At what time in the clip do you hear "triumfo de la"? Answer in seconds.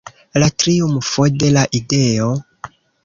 0.61-1.67